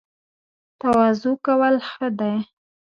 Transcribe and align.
تواضع 0.79 1.33
کول 1.45 1.75
ښه 1.89 2.07
دي 2.19 2.35